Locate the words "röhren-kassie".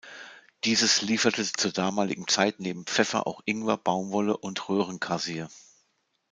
4.67-5.45